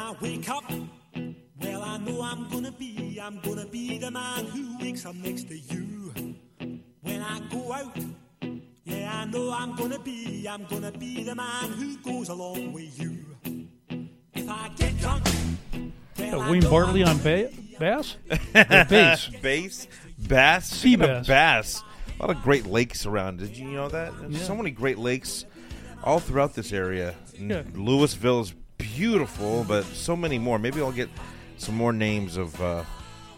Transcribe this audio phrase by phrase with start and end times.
[0.00, 0.64] I wake up,
[1.60, 5.48] well, I know I'm gonna be, I'm gonna be the man who wakes up next
[5.48, 6.12] to you.
[7.02, 7.96] When I go out,
[8.84, 12.98] yeah, I know I'm gonna be, I'm gonna be the man who goes along with
[12.98, 13.24] you.
[14.34, 15.26] If I get drunk,
[16.18, 18.16] well, Wayne Bartley I'm on ba- bass?
[18.54, 19.28] Bass?
[19.40, 19.86] bass,
[20.28, 21.26] bass, Sea bass.
[21.26, 21.82] bass.
[22.18, 23.38] A lot of great lakes around.
[23.38, 24.12] Did you know that?
[24.20, 24.44] There's Yeah.
[24.46, 25.44] so many great lakes
[26.04, 27.14] all throughout this area.
[27.38, 27.62] Yeah.
[27.72, 30.58] Lewisville is beautiful, but so many more.
[30.58, 31.08] Maybe I'll get
[31.56, 32.60] some more names of.
[32.60, 32.84] Uh,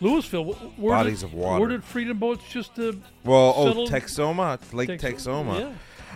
[0.00, 0.56] Lewisville.
[0.77, 1.60] Where Bodies did, of water.
[1.60, 2.92] Where did Freedom Boats just uh,
[3.24, 5.60] well, oh, Texoma, Lake Tex- Texoma.
[5.60, 5.73] Yeah.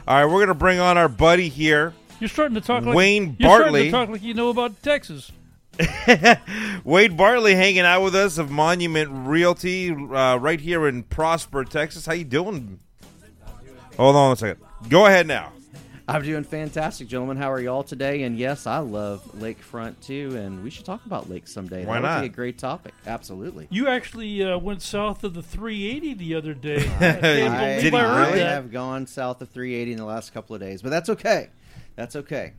[0.09, 3.37] All right, we're gonna bring on our buddy here, You're starting to talk like Wayne
[3.39, 3.85] You're starting Bartley.
[3.85, 5.33] to talk like you know about Texas.
[6.85, 12.07] Wayne Bartley, hanging out with us of Monument Realty, uh, right here in Prosper, Texas.
[12.07, 12.81] How you doing?
[13.97, 14.65] Hold on a second.
[14.89, 15.53] Go ahead now.
[16.09, 17.37] I'm doing fantastic, gentlemen.
[17.37, 18.23] How are y'all today?
[18.23, 21.85] And yes, I love lakefront too, and we should talk about lakes someday.
[21.85, 22.21] Why that would not?
[22.21, 22.95] be a great topic.
[23.09, 23.67] Absolutely.
[23.71, 26.77] You actually uh, went south of the 380 the other day.
[26.97, 28.39] I can't I, Did I really?
[28.39, 28.51] That.
[28.53, 31.49] have gone south of 380 in the last couple of days, but that's okay.
[31.97, 32.53] That's okay.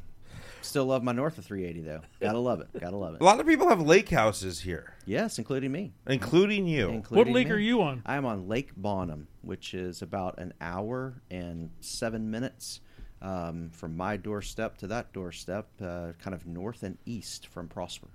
[0.62, 2.02] Still love my north of 380 though.
[2.20, 2.68] Gotta love it.
[2.78, 3.22] Gotta love it.
[3.22, 5.94] A lot of people have lake houses here, Yes, including me.
[6.06, 7.02] including you.
[7.08, 7.54] What lake me.
[7.54, 8.02] are you on?
[8.06, 12.82] I am on Lake Bonham, which is about an hour and seven minutes
[13.22, 18.08] um, from my doorstep to that doorstep, uh, kind of north and east from Prosper.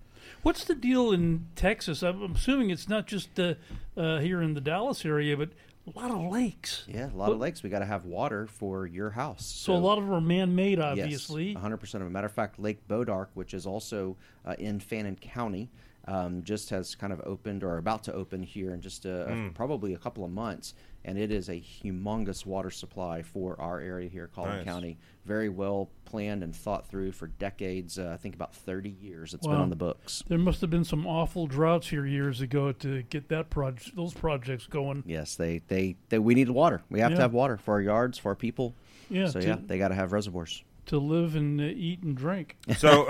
[0.42, 2.02] What's the deal in Texas?
[2.02, 3.54] I'm assuming it's not just uh,
[3.96, 5.50] uh, here in the Dallas area, but
[5.86, 6.84] a lot of lakes.
[6.86, 7.62] Yeah, a lot of lakes.
[7.62, 9.44] We got to have water for your house.
[9.44, 11.52] So, a lot of them are man-made, obviously.
[11.52, 12.12] Yes, 100% of them.
[12.12, 15.70] Matter of fact, Lake Bois d'Arc, which is also uh, in Fannin County,
[16.08, 19.48] um, just has kind of opened or about to open here in just uh Hmm.
[19.50, 20.74] probably a couple of months.
[21.04, 24.64] And it is a humongous water supply for our area here, Collin Nice.
[24.64, 24.98] County.
[25.24, 27.98] Very well planned and thought through for decades.
[27.98, 30.22] Uh, I think about 30 years it's been on the books.
[30.28, 34.14] There must have been some awful droughts here years ago to get that project, those
[34.14, 35.02] projects going.
[35.04, 36.82] Yes, they, they, they we need water.
[36.88, 37.16] We have Yeah.
[37.16, 38.76] to have water for our yards, for our people.
[39.10, 40.62] Yeah, so to, yeah, they got to have reservoirs.
[40.86, 42.56] To live and uh, eat and drink.
[42.76, 43.08] So,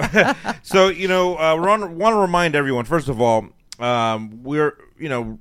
[0.62, 2.84] so you know, uh, want to remind everyone.
[2.84, 5.38] First of all, um, we're you know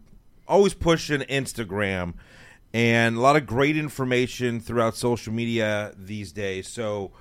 [0.47, 2.13] always pushing Instagram
[2.73, 6.67] and a lot of great information throughout social media these days.
[6.67, 7.11] So,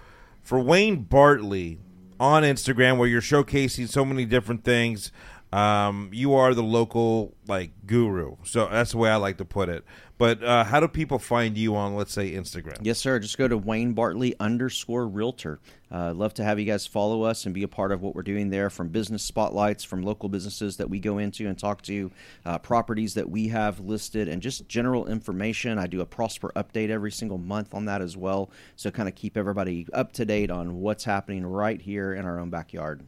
[0.42, 1.78] for Wayne Bartley
[2.18, 5.10] on Instagram, where you're showcasing so many different things,
[5.52, 8.36] um, you are the local like guru.
[8.44, 9.84] So that's the way I like to put it.
[10.16, 12.76] But uh, how do people find you on, let's say, Instagram?
[12.82, 13.18] Yes, sir.
[13.18, 15.60] Just go to Wayne Bartley underscore realtor.
[15.90, 18.22] Uh, love to have you guys follow us and be a part of what we're
[18.22, 22.10] doing there from business spotlights, from local businesses that we go into and talk to,
[22.44, 25.78] uh, properties that we have listed, and just general information.
[25.78, 28.50] I do a Prosper update every single month on that as well.
[28.76, 32.38] So, kind of keep everybody up to date on what's happening right here in our
[32.38, 33.02] own backyard.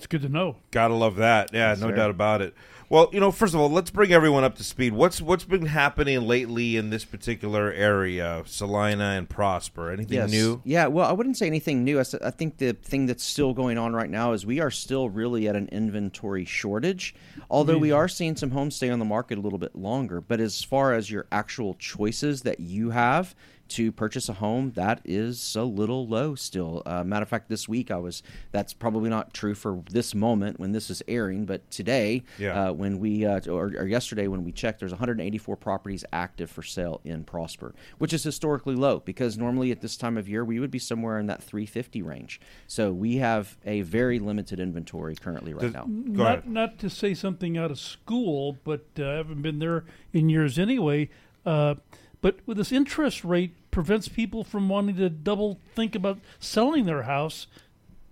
[0.00, 0.56] It's good to know.
[0.70, 1.50] Gotta love that.
[1.52, 1.96] Yeah, no sir.
[1.96, 2.54] doubt about it.
[2.88, 4.94] Well, you know, first of all, let's bring everyone up to speed.
[4.94, 9.90] What's what's been happening lately in this particular area, Celina and Prosper?
[9.90, 10.30] Anything Yes.
[10.30, 10.62] new?
[10.64, 12.00] Yeah, well, I wouldn't say anything new.
[12.00, 15.46] I think the thing that's still going on right now is we are still really
[15.46, 17.14] at an inventory shortage.
[17.50, 17.96] Although we mm.
[17.96, 20.94] are seeing some homes stay on the market a little bit longer, but as far
[20.94, 23.34] as your actual choices that you have
[23.70, 26.82] to purchase a home, that is a little low still.
[26.86, 28.22] Uh, matter of fact, this week I was.
[28.52, 32.68] That's probably not true for this moment when this is airing, but today, Yeah.
[32.68, 36.62] uh, when we uh, or, or yesterday when we checked, there's 184 properties active for
[36.62, 40.60] sale in Prosper, which is historically low because normally at this time of year we
[40.60, 42.40] would be somewhere in that 350 range.
[42.66, 45.84] So we have a very limited inventory currently right Does- now.
[45.84, 46.48] Go not, ahead.
[46.48, 50.58] not to say something out of school, but uh, I haven't been there in years
[50.58, 51.08] anyway.
[51.46, 51.76] Uh,
[52.20, 57.02] but with this interest rate prevents people from wanting to double think about selling their
[57.02, 57.46] house.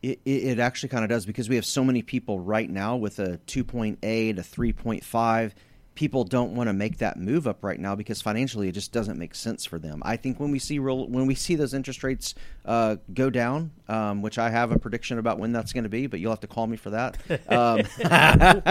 [0.02, 3.18] It, it, actually kind of does because we have so many people right now with
[3.18, 5.52] a 2.8, a 3.5.
[5.98, 9.18] People don't want to make that move up right now because financially it just doesn't
[9.18, 10.00] make sense for them.
[10.04, 13.72] I think when we see real, when we see those interest rates uh, go down,
[13.88, 16.38] um, which I have a prediction about when that's going to be, but you'll have
[16.40, 17.16] to call me for that.
[17.48, 17.80] Um,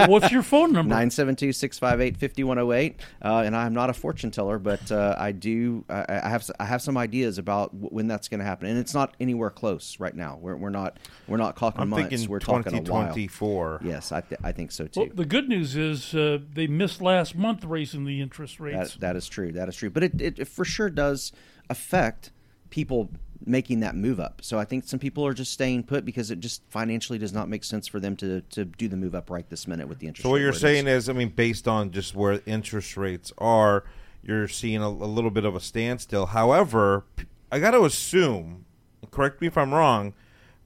[0.08, 0.94] What's your phone number?
[0.94, 6.48] 972-658-5108 uh, and i'm not a fortune teller but uh, i do I, I have
[6.60, 9.50] i have some ideas about w- when that's going to happen and it's not anywhere
[9.50, 12.82] close right now we're, we're not we're not talking I'm months we're talking a while
[13.12, 13.80] 2024.
[13.84, 17.00] yes i, th- I think so too Well, the good news is uh, they missed
[17.00, 18.94] last month raising the interest rates.
[18.94, 21.32] that, that is true that is true but it, it, it for sure does
[21.70, 22.30] affect
[22.70, 23.10] people
[23.46, 26.40] making that move up so i think some people are just staying put because it
[26.40, 29.48] just financially does not make sense for them to, to do the move up right
[29.48, 30.28] this minute with the interest rates.
[30.28, 30.60] So what you're where it is.
[30.60, 33.84] saying is, I mean, based on just where interest rates are,
[34.22, 36.26] you're seeing a, a little bit of a standstill.
[36.26, 37.04] However,
[37.50, 38.64] I got to assume,
[39.10, 40.14] correct me if I'm wrong,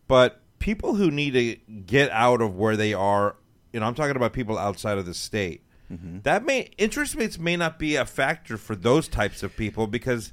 [0.09, 1.57] but people who need to
[1.87, 3.37] get out of where they are,
[3.73, 5.63] you know, I'm talking about people outside of the state.
[5.93, 6.19] Mm-hmm.
[6.23, 10.33] That may interest rates may not be a factor for those types of people because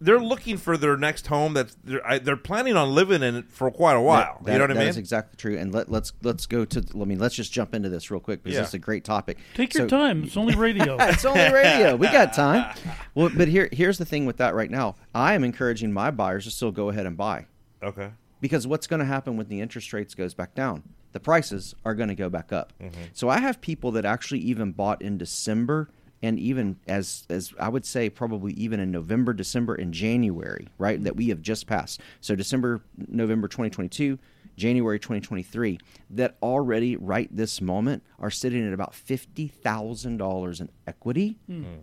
[0.00, 1.54] they're looking for their next home.
[1.54, 4.40] that they're, they're planning on living in it for quite a while.
[4.44, 4.84] That- you know what I mean?
[4.86, 5.56] That's exactly true.
[5.56, 6.84] And let, let's let's go to.
[7.00, 8.64] I mean, let's just jump into this real quick because Yeah.
[8.64, 9.38] it's a great topic.
[9.54, 10.24] Take your time.
[10.24, 10.96] It's only radio.
[11.00, 11.94] it's only radio.
[11.94, 12.74] We got time.
[13.14, 14.94] Well, but here here's the thing with that right now.
[15.14, 17.44] I am encouraging my buyers to still go ahead and buy
[17.82, 18.10] okay.
[18.40, 20.82] because what's going to happen when the interest rates goes back down?
[21.12, 22.72] The prices are going to go back up.
[22.80, 23.02] Mm-hmm.
[23.12, 25.90] So I have people that actually even bought in December
[26.22, 31.02] and even as as I would say probably even in November, December and January, right?
[31.02, 32.00] That we have just passed.
[32.20, 34.18] So December, November 2022,
[34.56, 35.78] January 2023
[36.10, 41.80] that already right this moment are sitting at about $50,000 in equity mm-hmm.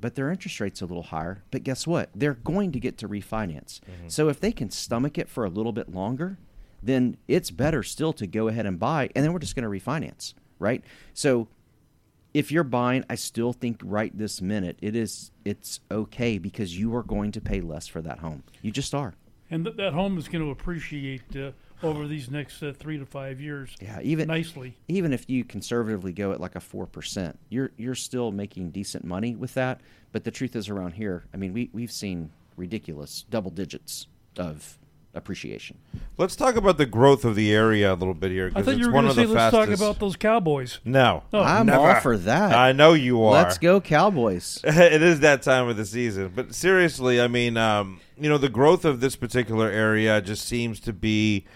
[0.00, 1.42] but their interest rate's a little higher.
[1.50, 2.10] But guess what?
[2.14, 3.80] They're going to get to refinance.
[3.80, 4.08] Mm-hmm.
[4.08, 6.38] So if they can stomach it for a little bit longer,
[6.86, 9.84] then it's better still to go ahead and buy, and then we're just going to
[9.84, 10.82] refinance, right?
[11.12, 11.48] So
[12.32, 16.94] if you're buying, I still think right this minute it is it's okay because you
[16.96, 18.42] are going to pay less for that home.
[18.62, 19.14] You just are.
[19.50, 21.52] and th- that home is going to appreciate uh,
[21.82, 23.76] over these next uh, three to five years.
[23.80, 24.76] Yeah, even nicely.
[24.88, 29.04] even if you conservatively go at like a four percent, you're you're still making decent
[29.04, 29.80] money with that.
[30.12, 34.06] But the truth is, around here, I mean, we we've seen ridiculous double digits
[34.38, 34.78] of
[35.14, 35.78] appreciation.
[36.18, 38.46] Let's talk about the growth of the area a little bit here.
[38.46, 39.98] I 'cause thought it's you were one going to of say the let's talk about
[40.00, 40.80] those Cowboys.
[40.84, 41.78] No, Oh, I'm never.
[41.94, 42.54] all for that.
[42.54, 43.32] I know you are.
[43.32, 44.60] Let's go Cowboys.
[44.64, 46.32] it is that time of the season.
[46.34, 50.80] But seriously, I mean, um, you know, the growth of this particular area just seems
[50.80, 51.46] to be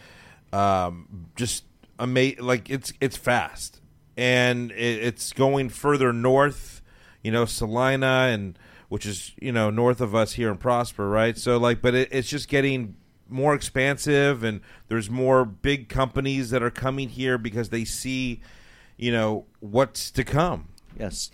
[0.53, 1.65] um, just
[1.99, 2.45] amazing.
[2.45, 3.81] Like it's it's fast,
[4.17, 6.81] and it, it's going further north.
[7.23, 8.59] You know, Celina and
[8.89, 11.37] which is you know north of us here in Prosper, right?
[11.37, 12.97] So like, but it, it's just getting
[13.29, 18.41] more expansive, and there's more big companies that are coming here because they see,
[18.97, 20.69] you know, what's to come.
[20.99, 21.31] Yes.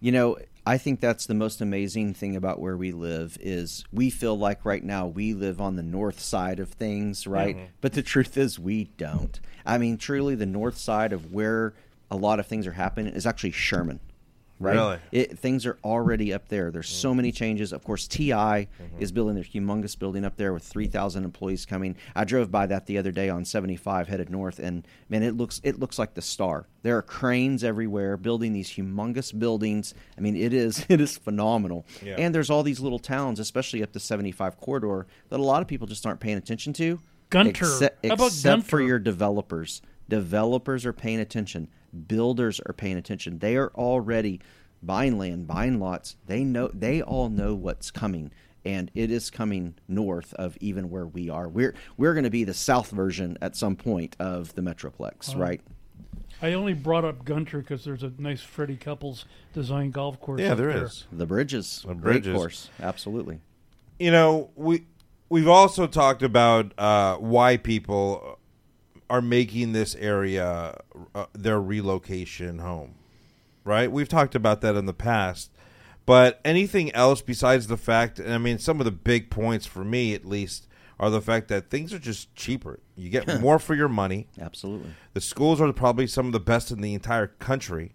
[0.00, 4.10] You know, I think that's the most amazing thing about where we live is we
[4.10, 7.56] feel like right now we live on the north side of things, right?
[7.56, 7.66] Mm-hmm.
[7.80, 9.40] But the truth is we don't.
[9.64, 11.74] I mean, truly the north side of where
[12.10, 14.00] a lot of things are happening is actually Sherman.
[14.60, 14.74] Right?
[14.74, 14.98] Really?
[15.10, 16.70] It, things are already up there.
[16.70, 17.16] There's so mm-hmm.
[17.16, 17.72] many changes.
[17.72, 19.00] Of course, TI mm-hmm.
[19.00, 21.96] is building their humongous building up there with 3,000 employees coming.
[22.14, 25.62] I drove by that the other day on 75 headed north, and man, it looks
[25.64, 26.66] it looks like the star.
[26.82, 29.94] There are cranes everywhere building these humongous buildings.
[30.18, 31.86] I mean, it is it is phenomenal.
[32.02, 32.16] Yeah.
[32.18, 35.68] And there's all these little towns, especially up the 75 corridor, that a lot of
[35.68, 37.00] people just aren't paying attention to.
[37.30, 37.50] Gunter.
[37.50, 39.80] Except, How about except for your developers.
[40.08, 41.68] Developers are paying attention.
[42.06, 43.38] Builders are paying attention.
[43.38, 44.40] They are already
[44.82, 46.16] buying land, buying lots.
[46.26, 48.32] They know they all know what's coming.
[48.64, 51.48] And it is coming north of even where we are.
[51.48, 55.62] We're we're going to be the south version at some point of the Metroplex, right?
[56.42, 60.40] I only brought up Gunter because there's a nice Freddie Couples design golf course.
[60.40, 61.06] Yeah, there there is.
[61.12, 63.40] The bridges, The great course, absolutely.
[63.98, 64.84] you know we
[65.30, 68.38] we've also talked about uh, why people
[69.10, 70.78] are making this area
[71.14, 72.94] uh, their relocation home
[73.64, 75.50] right we've talked about that in the past
[76.06, 79.84] but anything else besides the fact and i mean some of the big points for
[79.84, 80.66] me at least
[80.98, 84.90] are the fact that things are just cheaper you get more for your money Absolutely.
[85.14, 87.92] the schools are probably some of the best in the entire country.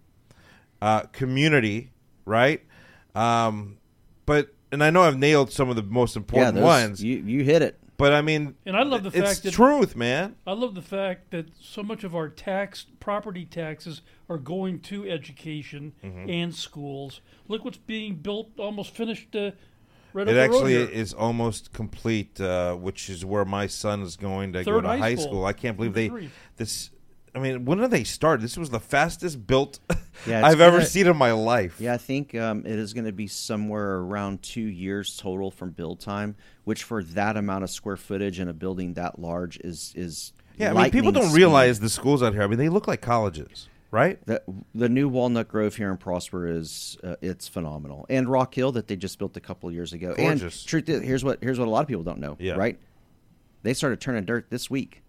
[0.82, 1.90] Uh, community,
[2.26, 2.60] right?
[3.14, 3.78] Um,
[4.26, 7.02] but and I know I've nailed some of the most Yeah, important those, ones.
[7.02, 7.80] you you hit it.
[7.96, 10.36] But I mean, And I love the fact that- truth, man.
[10.46, 15.08] I love the fact that so much of our tax property taxes are going to
[15.08, 16.28] education Mm-hmm.
[16.30, 17.20] and schools.
[17.48, 19.34] Look what's being built, almost finished.
[19.34, 19.52] Uh,
[20.12, 24.64] right It actually is almost complete, uh, which is where my son is going to
[24.64, 25.26] go to high high school.
[25.28, 25.44] school.
[25.44, 26.10] I can't believe they
[26.56, 26.90] this.
[27.36, 28.40] I mean, when did they start?
[28.40, 29.78] This was the fastest built
[30.26, 31.76] Yeah, I've ever gonna- seen in my life.
[31.78, 35.70] Yeah, I think um, it is going to be somewhere around two years total from
[35.70, 39.92] build time, which for that amount of square footage in a building that large is
[39.94, 41.36] is Yeah, I mean, people don't speed.
[41.36, 42.42] realize the schools out here.
[42.42, 44.18] I mean, they look like colleges, right?
[44.26, 48.72] that the new Walnut Grove here in Prosper is uh, it's phenomenal, and Rock Hill
[48.72, 50.14] that they just built a couple years ago.
[50.16, 50.62] Gorgeous.
[50.62, 52.36] And truth here's what here's what a lot of people don't know.
[52.40, 52.54] Yeah.
[52.54, 52.78] right?
[53.62, 55.02] They started turning dirt this week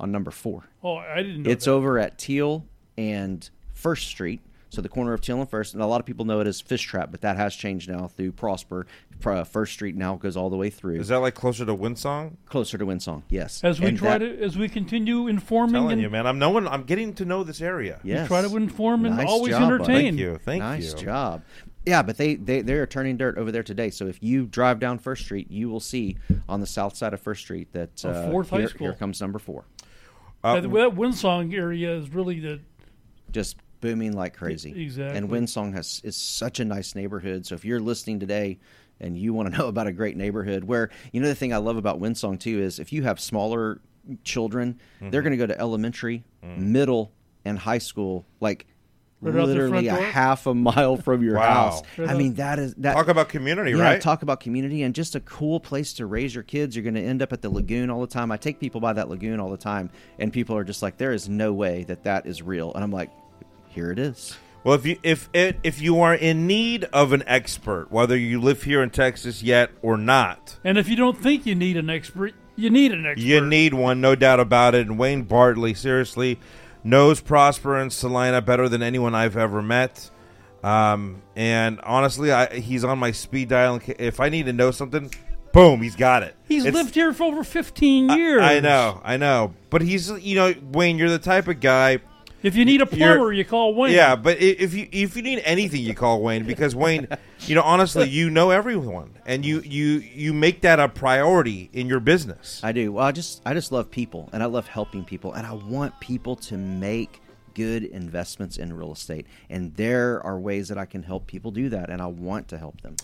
[0.00, 0.64] on number four.
[0.82, 1.72] oh, I didn't know It's that.
[1.72, 2.64] over at Teel
[2.96, 4.40] and First Street.
[4.70, 6.60] So the corner of Teel and First, and a lot of people know it as
[6.60, 8.86] Fish Trap, but that has changed now through Prosper.
[9.18, 12.36] First Street now goes all the way through, Is that like closer to Windsong?
[12.46, 13.22] closer to Windsong.
[13.30, 16.26] Yes, As we And try that- to, as we continue informing telling and you, man.
[16.26, 16.68] I'm knowing.
[16.68, 17.98] I'm getting to know this area.
[18.04, 18.28] yes.
[18.28, 19.74] try to inform and Nice always job, bud.
[19.88, 20.04] entertain.
[20.04, 20.38] Thank you.
[20.44, 20.98] Thank nice you.
[21.00, 21.42] job.
[21.86, 23.88] Yeah, but they, they they are turning dirt over there today.
[23.88, 27.20] So if you drive down First Street, you will see on the south side of
[27.22, 28.86] First Street that uh, Fourth High here, School.
[28.88, 29.64] here comes number four,
[30.44, 32.60] Uh, that Windsong area is really the
[33.32, 34.70] just booming like crazy.
[34.82, 35.16] Exactly.
[35.18, 37.46] And Windsong has is such a nice neighborhood.
[37.46, 38.58] So if you're listening today
[39.00, 41.58] and you want to know about a great neighborhood, where you know the thing I
[41.58, 43.80] love about Windsong too is if you have smaller
[44.24, 45.10] children, Mm-hmm.
[45.10, 47.12] they're going to go to elementary, middle,
[47.44, 48.66] and high school like.
[49.20, 51.42] Right literally a half a mile from your Wow.
[51.70, 51.82] house.
[51.96, 52.92] Right I out- mean, that is that.
[52.94, 54.00] Talk about community, yeah, right?
[54.00, 56.76] talk about community and just a cool place to raise your kids.
[56.76, 58.30] You're going to end up at the lagoon all the time.
[58.30, 61.12] I take people by that lagoon all the time, and people are just like, "There
[61.12, 63.10] is no way that that is real," and I'm like,
[63.68, 67.22] "Here it is." Well, if you if it, if you are in need of an
[67.26, 71.44] expert, whether you live here in Texas yet or not, and if you don't think
[71.44, 73.24] you need an expert, you need an expert.
[73.24, 74.86] you need one, no doubt about it.
[74.86, 76.38] And Wayne Bartley seriously
[76.84, 80.10] knows Prosper and Celina better than anyone I've ever met.
[80.62, 83.80] Um, and honestly, I, he's on my speed dial.
[83.86, 85.10] If I need to know something,
[85.52, 86.34] boom, he's got it.
[86.48, 88.42] He's It's- lived here for over 15 years.
[88.42, 89.54] I know, I know.
[89.70, 91.98] But he's, you know, Wayne, you're the type of guy.
[92.42, 93.94] If you need a You're- plumber, you call Wayne.
[93.94, 97.08] Yeah, but if you if you need anything, you call Wayne because Wayne,
[97.40, 101.88] you know, honestly, you know everyone, and you you you make that a priority in
[101.88, 102.60] your business.
[102.62, 102.92] I do.
[102.92, 105.98] Well, I just I just love people, and I love helping people, and I want
[106.00, 107.20] people to make
[107.54, 109.26] good investments in real estate.
[109.50, 112.58] And there are ways that I can help people do that, and I want to
[112.58, 112.94] help them.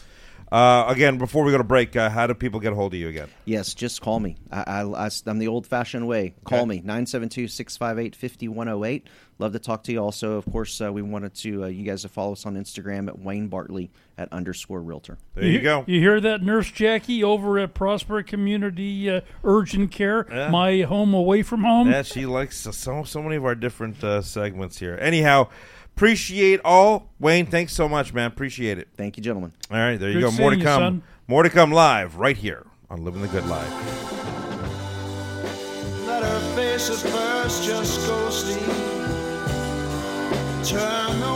[0.52, 3.00] Uh, again, before we go to break, uh, how do people get a hold of
[3.00, 3.28] you again?
[3.44, 4.36] Yes, just call me.
[4.52, 6.34] I, I, am the old fashioned way.
[6.44, 6.66] Call Okay.
[6.68, 9.08] me, 972 658 5108.
[9.40, 9.98] Love to talk to you.
[9.98, 13.08] Also, of course, uh, we wanted to, uh, you guys to follow us on Instagram
[13.08, 15.18] at Wayne Bartley at underscore realtor.
[15.34, 15.82] There you he- go.
[15.88, 20.50] You hear that, Nurse Jackie, over at Prosper Community uh, Urgent Care, Yeah.
[20.50, 21.90] my home away from home.
[21.90, 24.96] Yeah, she likes so so many of our different uh, segments here.
[25.00, 25.48] Anyhow,
[25.96, 27.46] appreciate all Wayne.
[27.46, 28.26] Thanks so much, man.
[28.26, 28.88] Appreciate it.
[28.96, 29.52] Thank you, gentlemen.
[29.70, 30.42] All right, there you Good go.
[30.42, 30.80] More to seeing you, come.
[30.82, 31.02] son.
[31.26, 33.70] More to come live right here on Living the Good Life.
[36.06, 38.60] Let her face at first just ghostly.
[40.64, 41.26] Turn the